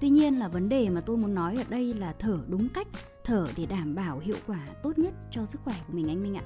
Tuy 0.00 0.08
nhiên 0.08 0.38
là 0.38 0.48
vấn 0.48 0.68
đề 0.68 0.90
mà 0.90 1.00
tôi 1.00 1.16
muốn 1.16 1.34
nói 1.34 1.56
ở 1.56 1.64
đây 1.68 1.94
là 1.94 2.14
thở 2.18 2.38
đúng 2.48 2.68
cách 2.68 2.88
thở 3.24 3.46
để 3.56 3.66
đảm 3.66 3.94
bảo 3.94 4.18
hiệu 4.18 4.36
quả 4.46 4.66
tốt 4.82 4.98
nhất 4.98 5.14
cho 5.30 5.46
sức 5.46 5.60
khỏe 5.64 5.74
của 5.86 5.92
mình 5.92 6.08
anh 6.08 6.22
minh 6.22 6.36
ạ. 6.36 6.44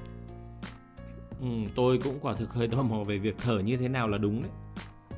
Ừ, 1.41 1.47
tôi 1.75 1.99
cũng 2.03 2.19
quả 2.21 2.33
thực 2.33 2.53
hơi 2.53 2.67
tò 2.67 2.83
mò 2.83 3.03
về 3.03 3.17
việc 3.17 3.35
thở 3.37 3.59
như 3.59 3.77
thế 3.77 3.87
nào 3.87 4.07
là 4.07 4.17
đúng 4.17 4.41
đấy. 4.41 4.51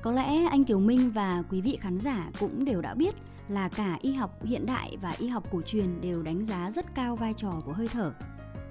Có 0.02 0.12
lẽ 0.12 0.46
anh 0.46 0.64
Kiều 0.64 0.80
Minh 0.80 1.12
và 1.12 1.44
quý 1.50 1.62
vị 1.62 1.78
khán 1.82 1.98
giả 1.98 2.32
cũng 2.40 2.66
đều 2.66 2.82
đã 2.82 2.94
biết 2.94 3.16
là 3.50 3.70
cả 3.70 3.98
y 4.02 4.14
học 4.14 4.44
hiện 4.46 4.66
đại 4.66 4.98
và 5.02 5.16
y 5.20 5.28
học 5.28 5.44
cổ 5.52 5.62
truyền 5.62 6.02
đều 6.02 6.24
đánh 6.24 6.46
giá 6.46 6.72
rất 6.72 6.96
cao 6.96 7.16
vai 7.16 7.34
trò 7.34 7.52
của 7.66 7.74
hơi 7.74 7.88
thở. 7.88 8.14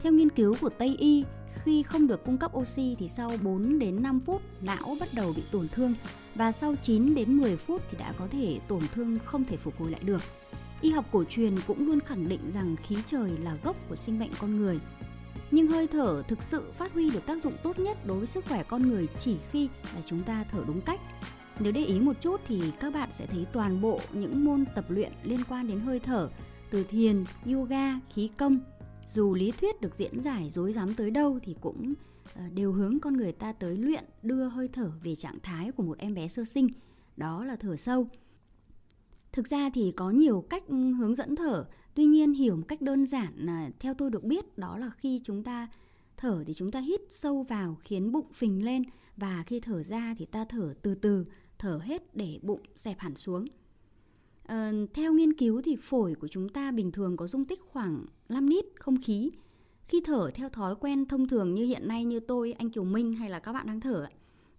Theo 0.02 0.12
nghiên 0.12 0.30
cứu 0.30 0.56
của 0.60 0.70
Tây 0.70 0.96
y, 0.98 1.24
khi 1.64 1.82
không 1.82 2.06
được 2.06 2.24
cung 2.24 2.38
cấp 2.38 2.56
oxy 2.56 2.96
thì 2.98 3.08
sau 3.08 3.30
4 3.42 3.78
đến 3.78 4.02
5 4.02 4.20
phút 4.20 4.42
não 4.60 4.96
bắt 5.00 5.08
đầu 5.14 5.32
bị 5.36 5.42
tổn 5.50 5.68
thương 5.68 5.94
và 6.34 6.52
sau 6.52 6.74
9 6.82 7.14
đến 7.14 7.36
10 7.36 7.56
phút 7.56 7.82
thì 7.90 7.98
đã 7.98 8.12
có 8.18 8.26
thể 8.30 8.58
tổn 8.68 8.82
thương 8.94 9.18
không 9.24 9.44
thể 9.44 9.56
phục 9.56 9.80
hồi 9.80 9.90
lại 9.90 10.00
được. 10.04 10.22
Y 10.80 10.90
học 10.90 11.04
cổ 11.12 11.24
truyền 11.24 11.54
cũng 11.66 11.86
luôn 11.86 12.00
khẳng 12.00 12.28
định 12.28 12.50
rằng 12.54 12.76
khí 12.76 12.96
trời 13.06 13.30
là 13.42 13.56
gốc 13.62 13.76
của 13.88 13.96
sinh 13.96 14.18
mệnh 14.18 14.30
con 14.40 14.56
người. 14.56 14.80
Nhưng 15.50 15.68
hơi 15.68 15.86
thở 15.86 16.22
thực 16.28 16.42
sự 16.42 16.72
phát 16.72 16.92
huy 16.92 17.10
được 17.10 17.26
tác 17.26 17.42
dụng 17.42 17.56
tốt 17.62 17.78
nhất 17.78 18.06
đối 18.06 18.18
với 18.18 18.26
sức 18.26 18.44
khỏe 18.48 18.62
con 18.62 18.82
người 18.82 19.08
chỉ 19.18 19.36
khi 19.50 19.68
là 19.94 20.00
chúng 20.06 20.20
ta 20.20 20.44
thở 20.52 20.64
đúng 20.66 20.80
cách 20.80 21.00
nếu 21.62 21.72
để 21.72 21.84
ý 21.84 22.00
một 22.00 22.20
chút 22.20 22.40
thì 22.46 22.62
các 22.80 22.94
bạn 22.94 23.08
sẽ 23.12 23.26
thấy 23.26 23.46
toàn 23.52 23.80
bộ 23.80 24.00
những 24.12 24.44
môn 24.44 24.64
tập 24.74 24.84
luyện 24.88 25.12
liên 25.22 25.40
quan 25.48 25.66
đến 25.66 25.80
hơi 25.80 26.00
thở, 26.00 26.30
từ 26.70 26.84
thiền, 26.84 27.24
yoga, 27.46 28.00
khí 28.14 28.30
công, 28.36 28.58
dù 29.08 29.34
lý 29.34 29.50
thuyết 29.50 29.80
được 29.80 29.94
diễn 29.94 30.20
giải 30.20 30.50
dối 30.50 30.72
rắm 30.72 30.94
tới 30.94 31.10
đâu 31.10 31.38
thì 31.42 31.56
cũng 31.60 31.94
ờ, 32.34 32.42
đều 32.54 32.72
hướng 32.72 33.00
con 33.00 33.16
người 33.16 33.32
ta 33.32 33.52
tới 33.52 33.76
luyện 33.76 34.04
đưa 34.22 34.48
hơi 34.48 34.68
thở 34.68 34.92
về 35.02 35.14
trạng 35.14 35.38
thái 35.42 35.72
của 35.72 35.82
một 35.82 35.98
em 35.98 36.14
bé 36.14 36.28
sơ 36.28 36.44
sinh, 36.44 36.68
đó 37.16 37.44
là 37.44 37.56
thở 37.56 37.76
sâu. 37.76 38.06
Thực 39.32 39.48
ra 39.48 39.70
thì 39.74 39.92
có 39.96 40.10
nhiều 40.10 40.44
cách 40.50 40.64
hướng 40.98 41.14
dẫn 41.14 41.36
thở, 41.36 41.64
tuy 41.94 42.04
nhiên 42.04 42.32
hiểu 42.32 42.56
một 42.56 42.64
cách 42.68 42.82
đơn 42.82 43.06
giản 43.06 43.32
là 43.36 43.70
theo 43.80 43.94
tôi 43.94 44.10
được 44.10 44.24
biết 44.24 44.58
đó 44.58 44.78
là 44.78 44.90
khi 44.90 45.20
chúng 45.24 45.42
ta 45.42 45.68
thở 46.16 46.44
thì 46.46 46.54
chúng 46.54 46.70
ta 46.70 46.80
hít 46.80 47.00
sâu 47.08 47.42
vào 47.42 47.76
khiến 47.80 48.12
bụng 48.12 48.32
phình 48.34 48.64
lên. 48.64 48.82
Và 49.16 49.44
khi 49.46 49.60
thở 49.60 49.82
ra 49.82 50.14
thì 50.18 50.26
ta 50.26 50.44
thở 50.44 50.74
từ 50.82 50.94
từ 50.94 51.26
thở 51.62 51.80
hết 51.82 52.16
để 52.16 52.38
bụng 52.42 52.60
dẹp 52.76 52.98
hẳn 52.98 53.16
xuống. 53.16 53.44
À, 54.46 54.72
theo 54.94 55.12
nghiên 55.12 55.32
cứu 55.32 55.62
thì 55.62 55.76
phổi 55.76 56.14
của 56.14 56.28
chúng 56.28 56.48
ta 56.48 56.70
bình 56.70 56.92
thường 56.92 57.16
có 57.16 57.26
dung 57.26 57.44
tích 57.44 57.60
khoảng 57.60 58.06
5 58.28 58.46
lít 58.46 58.64
không 58.76 58.96
khí. 59.04 59.30
Khi 59.84 60.00
thở 60.04 60.30
theo 60.34 60.48
thói 60.48 60.74
quen 60.76 61.06
thông 61.06 61.28
thường 61.28 61.54
như 61.54 61.64
hiện 61.64 61.88
nay 61.88 62.04
như 62.04 62.20
tôi, 62.20 62.52
anh 62.52 62.70
Kiều 62.70 62.84
Minh 62.84 63.14
hay 63.14 63.30
là 63.30 63.38
các 63.38 63.52
bạn 63.52 63.66
đang 63.66 63.80
thở, 63.80 64.06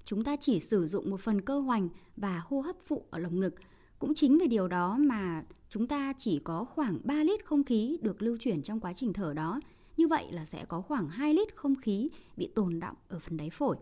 chúng 0.04 0.24
ta 0.24 0.36
chỉ 0.36 0.60
sử 0.60 0.88
dụng 0.88 1.10
một 1.10 1.22
phần 1.22 1.42
cơ 1.42 1.60
hoành 1.60 1.90
và 2.18 2.42
hô 2.46 2.62
hấp 2.62 2.76
phụ 2.86 3.06
ở 3.10 3.20
lồng 3.20 3.40
ngực. 3.40 3.56
Cũng 4.00 4.16
chính 4.16 4.38
vì 4.38 4.48
điều 4.48 4.68
đó 4.68 4.98
mà 5.00 5.44
chúng 5.70 5.88
ta 5.88 6.14
chỉ 6.18 6.40
có 6.40 6.64
khoảng 6.64 7.00
3 7.04 7.24
lít 7.24 7.46
không 7.46 7.64
khí 7.64 7.98
được 8.02 8.22
lưu 8.22 8.38
chuyển 8.40 8.62
trong 8.62 8.80
quá 8.80 8.94
trình 8.94 9.14
thở 9.14 9.34
đó. 9.34 9.60
Như 9.98 10.08
vậy 10.08 10.32
là 10.32 10.46
sẽ 10.46 10.66
có 10.66 10.82
khoảng 10.82 11.10
2 11.10 11.34
lít 11.34 11.56
không 11.56 11.76
khí 11.76 12.10
bị 12.38 12.48
tồn 12.48 12.80
động 12.80 12.96
ở 13.08 13.20
phần 13.20 13.38
đáy 13.38 13.50
phổi. 13.50 13.78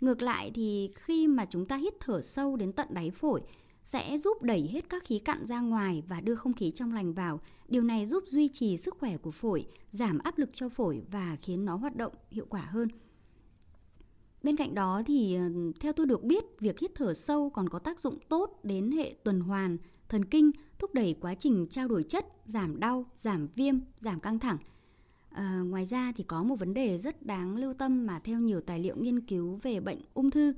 Ngược 0.00 0.22
lại 0.22 0.50
thì 0.54 0.90
khi 0.94 1.26
mà 1.26 1.44
chúng 1.44 1.66
ta 1.66 1.76
hít 1.76 1.94
thở 2.00 2.22
sâu 2.22 2.56
đến 2.56 2.72
tận 2.72 2.88
đáy 2.90 3.10
phổi 3.10 3.42
sẽ 3.82 4.18
giúp 4.18 4.42
đẩy 4.42 4.68
hết 4.72 4.88
các 4.88 5.04
khí 5.04 5.18
cặn 5.18 5.46
ra 5.46 5.60
ngoài 5.60 6.02
và 6.08 6.20
đưa 6.20 6.34
không 6.34 6.52
khí 6.52 6.70
trong 6.70 6.92
lành 6.92 7.12
vào. 7.12 7.40
Điều 7.68 7.82
này 7.82 8.06
giúp 8.06 8.24
duy 8.26 8.48
trì 8.48 8.76
sức 8.76 8.96
khỏe 8.98 9.16
của 9.16 9.30
phổi, 9.30 9.66
giảm 9.90 10.18
áp 10.18 10.38
lực 10.38 10.50
cho 10.52 10.68
phổi 10.68 11.02
và 11.10 11.36
khiến 11.42 11.64
nó 11.64 11.76
hoạt 11.76 11.96
động 11.96 12.12
hiệu 12.30 12.46
quả 12.48 12.60
hơn. 12.60 12.88
Bên 14.42 14.56
cạnh 14.56 14.74
đó 14.74 15.02
thì 15.06 15.34
ờ, 15.34 15.42
theo 15.80 15.92
tôi 15.92 16.06
được 16.06 16.22
biết, 16.22 16.44
việc 16.60 16.78
hít 16.78 16.90
thở 16.94 17.14
sâu 17.14 17.50
còn 17.50 17.68
có 17.68 17.78
tác 17.78 18.00
dụng 18.00 18.18
tốt 18.28 18.60
đến 18.62 18.90
hệ 18.90 19.14
tuần 19.24 19.40
hoàn, 19.40 19.76
thần 20.08 20.24
kinh, 20.24 20.50
thúc 20.78 20.94
đẩy 20.94 21.16
quá 21.20 21.34
trình 21.34 21.66
trao 21.70 21.88
đổi 21.88 22.02
chất, 22.02 22.26
giảm 22.44 22.80
đau, 22.80 23.06
giảm 23.16 23.48
viêm, 23.54 23.74
giảm 24.00 24.20
căng 24.20 24.38
thẳng. 24.38 24.58
À, 25.30 25.62
ngoài 25.66 25.84
ra 25.84 26.12
thì 26.16 26.24
có 26.24 26.42
một 26.42 26.56
vấn 26.56 26.74
đề 26.74 26.98
rất 26.98 27.26
đáng 27.26 27.56
lưu 27.56 27.74
tâm 27.74 28.06
mà 28.06 28.18
theo 28.18 28.40
nhiều 28.40 28.60
tài 28.60 28.78
liệu 28.78 28.96
nghiên 28.96 29.20
cứu 29.20 29.58
về 29.62 29.80
bệnh 29.80 29.98
ung 30.14 30.30
thư 30.30 30.52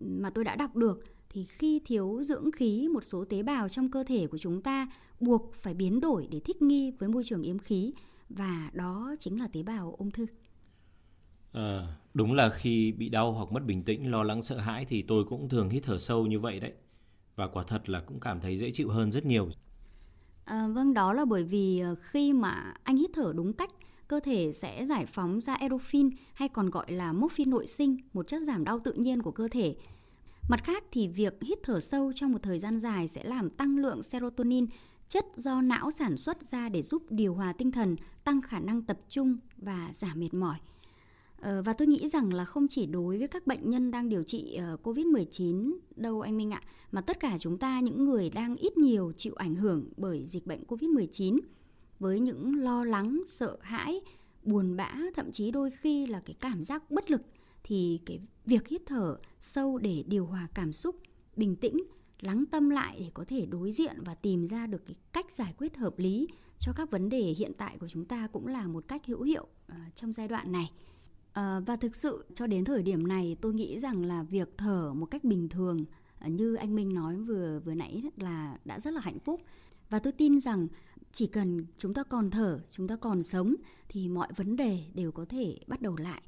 mà 0.00 0.30
tôi 0.30 0.44
đã 0.44 0.56
đọc 0.56 0.76
được 0.76 1.04
thì 1.30 1.44
khi 1.44 1.80
thiếu 1.84 2.22
dưỡng 2.22 2.52
khí 2.52 2.88
một 2.88 3.04
số 3.04 3.24
tế 3.24 3.42
bào 3.42 3.68
trong 3.68 3.90
cơ 3.90 4.04
thể 4.04 4.26
của 4.26 4.38
chúng 4.38 4.62
ta 4.62 4.88
buộc 5.20 5.54
phải 5.54 5.74
biến 5.74 6.00
đổi 6.00 6.28
để 6.30 6.40
thích 6.40 6.62
nghi 6.62 6.90
với 6.98 7.08
môi 7.08 7.24
trường 7.24 7.42
yếm 7.42 7.58
khí 7.58 7.92
và 8.28 8.70
đó 8.72 9.14
chính 9.18 9.40
là 9.40 9.48
tế 9.52 9.62
bào 9.62 9.94
ung 9.98 10.10
thư. 10.10 10.26
À, 11.52 11.96
đúng 12.14 12.32
là 12.32 12.50
khi 12.50 12.92
bị 12.92 13.08
đau 13.08 13.32
hoặc 13.32 13.52
mất 13.52 13.66
bình 13.66 13.82
tĩnh, 13.84 14.10
lo 14.10 14.22
lắng 14.22 14.42
sợ 14.42 14.58
hãi 14.58 14.84
thì 14.88 15.02
tôi 15.02 15.24
cũng 15.24 15.48
thường 15.48 15.68
hít 15.70 15.82
thở 15.82 15.98
sâu 15.98 16.26
như 16.26 16.40
vậy 16.40 16.60
đấy. 16.60 16.72
Và 17.36 17.48
quả 17.48 17.64
thật 17.64 17.88
là 17.88 18.00
cũng 18.00 18.20
cảm 18.20 18.40
thấy 18.40 18.56
dễ 18.56 18.70
chịu 18.70 18.90
hơn 18.90 19.12
rất 19.12 19.26
nhiều. 19.26 19.48
À, 20.44 20.68
vâng, 20.68 20.94
đó 20.94 21.12
là 21.12 21.24
bởi 21.24 21.44
vì 21.44 21.78
ờ, 21.80 21.94
khi 21.94 22.32
mà 22.32 22.74
anh 22.82 22.96
hít 22.96 23.10
thở 23.14 23.32
đúng 23.36 23.52
cách, 23.52 23.70
cơ 24.10 24.20
thể 24.20 24.52
sẽ 24.52 24.86
giải 24.86 25.06
phóng 25.06 25.40
ra 25.40 25.54
endorphin 25.54 26.10
hay 26.34 26.48
còn 26.48 26.70
gọi 26.70 26.92
là 26.92 27.12
morphin 27.12 27.50
nội 27.50 27.66
sinh, 27.66 27.96
một 28.12 28.26
chất 28.26 28.42
giảm 28.42 28.64
đau 28.64 28.80
tự 28.80 28.92
nhiên 28.92 29.22
của 29.22 29.30
cơ 29.30 29.48
thể. 29.48 29.74
Mặt 30.48 30.64
khác 30.64 30.84
thì 30.92 31.08
việc 31.08 31.34
hít 31.42 31.58
thở 31.62 31.80
sâu 31.80 32.12
trong 32.14 32.32
một 32.32 32.42
thời 32.42 32.58
gian 32.58 32.80
dài 32.80 33.08
sẽ 33.08 33.24
làm 33.24 33.50
tăng 33.50 33.78
lượng 33.78 34.02
serotonin, 34.02 34.66
chất 35.08 35.24
do 35.36 35.60
não 35.60 35.90
sản 35.90 36.16
xuất 36.16 36.50
ra 36.50 36.68
để 36.68 36.82
giúp 36.82 37.02
điều 37.10 37.34
hòa 37.34 37.52
tinh 37.52 37.72
thần, 37.72 37.96
tăng 38.24 38.42
khả 38.42 38.58
năng 38.58 38.82
tập 38.82 38.98
trung 39.08 39.36
và 39.56 39.90
giảm 39.92 40.20
mệt 40.20 40.34
mỏi. 40.34 40.56
Ờ, 41.40 41.62
và 41.62 41.72
tôi 41.72 41.88
nghĩ 41.88 42.08
rằng 42.08 42.32
là 42.32 42.44
không 42.44 42.68
chỉ 42.68 42.86
đối 42.86 43.18
với 43.18 43.28
các 43.28 43.46
bệnh 43.46 43.70
nhân 43.70 43.90
đang 43.90 44.08
điều 44.08 44.22
trị 44.22 44.54
ờ, 44.54 44.76
COVID-19 44.82 45.72
đâu 45.96 46.20
anh 46.20 46.36
Minh 46.36 46.50
ạ, 46.50 46.62
mà 46.92 47.00
tất 47.00 47.20
cả 47.20 47.38
chúng 47.38 47.58
ta 47.58 47.80
những 47.80 48.04
người 48.04 48.30
đang 48.30 48.56
ít 48.56 48.78
nhiều 48.78 49.12
chịu 49.16 49.34
ảnh 49.36 49.54
hưởng 49.54 49.84
bởi 49.96 50.26
dịch 50.26 50.46
bệnh 50.46 50.62
COVID-19 50.68 51.38
với 52.00 52.20
những 52.20 52.62
lo 52.62 52.84
lắng, 52.84 53.22
sợ 53.26 53.58
hãi, 53.60 54.00
buồn 54.42 54.76
bã, 54.76 54.94
thậm 55.14 55.32
chí 55.32 55.50
đôi 55.50 55.70
khi 55.70 56.06
là 56.06 56.20
cái 56.20 56.36
cảm 56.40 56.64
giác 56.64 56.90
bất 56.90 57.10
lực 57.10 57.22
thì 57.62 58.00
cái 58.06 58.20
việc 58.46 58.68
hít 58.68 58.82
thở 58.86 59.18
sâu 59.40 59.78
để 59.78 60.04
điều 60.06 60.26
hòa 60.26 60.48
cảm 60.54 60.72
xúc, 60.72 60.96
bình 61.36 61.56
tĩnh, 61.56 61.82
lắng 62.20 62.44
tâm 62.50 62.70
lại 62.70 62.96
để 63.00 63.10
có 63.14 63.24
thể 63.28 63.46
đối 63.46 63.72
diện 63.72 63.96
và 64.04 64.14
tìm 64.14 64.46
ra 64.46 64.66
được 64.66 64.86
cái 64.86 64.96
cách 65.12 65.32
giải 65.32 65.54
quyết 65.58 65.76
hợp 65.76 65.98
lý 65.98 66.28
cho 66.58 66.72
các 66.76 66.90
vấn 66.90 67.08
đề 67.08 67.20
hiện 67.20 67.52
tại 67.58 67.76
của 67.78 67.88
chúng 67.88 68.04
ta 68.04 68.26
cũng 68.32 68.46
là 68.46 68.66
một 68.66 68.88
cách 68.88 69.06
hữu 69.06 69.22
hiệu 69.22 69.46
uh, 69.72 69.76
trong 69.94 70.12
giai 70.12 70.28
đoạn 70.28 70.52
này. 70.52 70.70
À, 71.32 71.60
và 71.66 71.76
thực 71.76 71.96
sự 71.96 72.24
cho 72.34 72.46
đến 72.46 72.64
thời 72.64 72.82
điểm 72.82 73.08
này 73.08 73.36
tôi 73.40 73.54
nghĩ 73.54 73.78
rằng 73.78 74.04
là 74.04 74.22
việc 74.22 74.58
thở 74.58 74.92
một 74.94 75.06
cách 75.06 75.24
bình 75.24 75.48
thường 75.48 75.84
à, 76.18 76.28
như 76.28 76.54
anh 76.54 76.74
Minh 76.74 76.94
nói 76.94 77.16
vừa 77.16 77.60
vừa 77.64 77.74
nãy 77.74 78.02
là 78.16 78.58
đã 78.64 78.80
rất 78.80 78.94
là 78.94 79.00
hạnh 79.00 79.18
phúc 79.18 79.40
và 79.90 79.98
tôi 79.98 80.12
tin 80.12 80.40
rằng 80.40 80.68
chỉ 81.12 81.26
cần 81.26 81.66
chúng 81.76 81.94
ta 81.94 82.02
còn 82.02 82.30
thở, 82.30 82.60
chúng 82.70 82.88
ta 82.88 82.96
còn 82.96 83.22
sống 83.22 83.54
thì 83.88 84.08
mọi 84.08 84.28
vấn 84.36 84.56
đề 84.56 84.84
đều 84.94 85.12
có 85.12 85.24
thể 85.24 85.58
bắt 85.66 85.82
đầu 85.82 85.96
lại. 85.96 86.22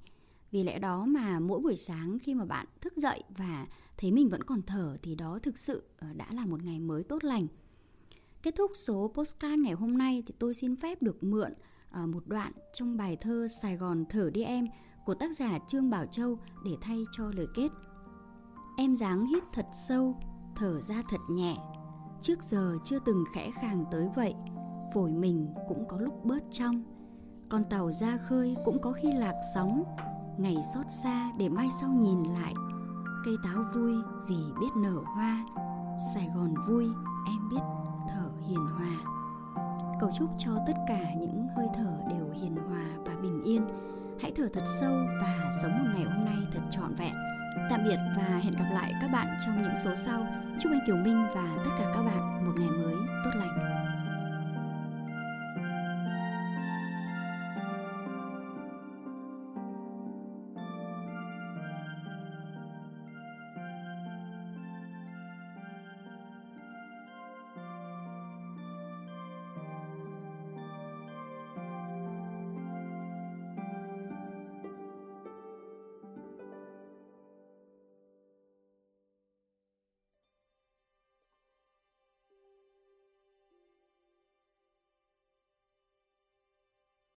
Vì 0.50 0.62
lẽ 0.62 0.78
đó 0.78 1.04
mà 1.06 1.40
mỗi 1.40 1.60
buổi 1.60 1.76
sáng 1.76 2.18
khi 2.18 2.34
mà 2.34 2.44
bạn 2.44 2.66
thức 2.80 2.96
dậy 2.96 3.22
và 3.36 3.66
thấy 3.96 4.12
mình 4.12 4.28
vẫn 4.28 4.42
còn 4.44 4.62
thở 4.62 4.96
thì 5.02 5.14
đó 5.14 5.38
thực 5.42 5.58
sự 5.58 5.82
ờ, 5.98 6.12
đã 6.12 6.26
là 6.32 6.46
một 6.46 6.62
ngày 6.62 6.80
mới 6.80 7.02
tốt 7.02 7.24
lành. 7.24 7.46
Kết 8.42 8.54
thúc 8.56 8.70
số 8.74 9.12
postcard 9.14 9.62
ngày 9.62 9.72
hôm 9.72 9.98
nay 9.98 10.22
thì 10.26 10.34
tôi 10.38 10.54
xin 10.54 10.76
phép 10.76 11.02
được 11.02 11.22
mượn 11.24 11.52
ờ, 11.90 12.06
một 12.06 12.26
đoạn 12.26 12.52
trong 12.72 12.96
bài 12.96 13.16
thơ 13.16 13.48
Sài 13.62 13.76
Gòn 13.76 14.04
thở 14.10 14.30
đi 14.30 14.42
em 14.42 14.66
của 15.06 15.14
tác 15.14 15.32
giả 15.32 15.58
Trương 15.68 15.90
Bảo 15.90 16.06
Châu 16.06 16.38
để 16.64 16.70
thay 16.80 17.04
cho 17.12 17.30
lời 17.36 17.46
kết. 17.54 17.68
Em 18.76 18.96
dáng 18.96 19.26
hít 19.26 19.42
thật 19.52 19.66
sâu, 19.88 20.20
thở 20.56 20.80
ra 20.80 21.02
thật 21.10 21.20
nhẹ. 21.30 21.56
Trước 22.22 22.42
giờ 22.42 22.78
chưa 22.84 22.98
từng 22.98 23.24
khẽ 23.34 23.50
khàng 23.50 23.84
tới 23.90 24.08
vậy, 24.14 24.34
phổi 24.94 25.10
mình 25.10 25.48
cũng 25.68 25.84
có 25.88 25.98
lúc 25.98 26.24
bớt 26.24 26.42
trong. 26.50 26.82
Con 27.48 27.64
tàu 27.64 27.90
ra 27.90 28.16
khơi 28.16 28.56
cũng 28.64 28.80
có 28.82 28.92
khi 28.92 29.12
lạc 29.12 29.34
sóng, 29.54 29.82
ngày 30.38 30.56
xót 30.74 30.86
xa 31.02 31.32
để 31.38 31.48
mai 31.48 31.68
sau 31.80 31.90
nhìn 31.90 32.22
lại. 32.22 32.54
Cây 33.24 33.34
táo 33.44 33.64
vui 33.74 33.94
vì 34.28 34.36
biết 34.60 34.70
nở 34.76 35.02
hoa, 35.04 35.46
Sài 36.14 36.30
Gòn 36.36 36.54
vui 36.68 36.84
em 37.26 37.48
biết 37.50 37.62
thở 38.08 38.30
hiền 38.48 38.66
hòa. 38.66 38.96
Cầu 40.00 40.10
chúc 40.18 40.30
cho 40.38 40.50
tất 40.66 40.76
cả 40.88 41.14
những 41.20 41.46
hơi 41.56 41.66
thở 41.76 41.96
đều 42.10 42.30
hiền 42.30 42.56
hòa 42.56 42.86
và 43.04 43.14
bình 43.22 43.42
yên 43.44 43.62
hãy 44.20 44.32
thở 44.36 44.48
thật 44.52 44.64
sâu 44.80 44.94
và 45.22 45.50
sống 45.62 45.72
một 45.72 45.90
ngày 45.94 46.04
hôm 46.04 46.24
nay 46.24 46.38
thật 46.52 46.60
trọn 46.70 46.94
vẹn. 46.94 47.14
Tạm 47.70 47.84
biệt 47.84 47.98
và 48.16 48.40
hẹn 48.44 48.54
gặp 48.54 48.70
lại 48.74 48.92
các 49.00 49.10
bạn 49.12 49.26
trong 49.46 49.62
những 49.62 49.76
số 49.84 49.90
sau. 49.96 50.26
Chúc 50.60 50.72
anh 50.72 50.80
Kiều 50.86 50.96
Minh 50.96 51.26
và 51.34 51.56
tất 51.64 51.70
cả 51.78 51.84
các 51.94 52.02
bạn 52.02 52.46
một 52.46 52.52
ngày 52.56 52.68
mới 52.68 52.94
tốt 53.24 53.30
lành. 53.34 53.71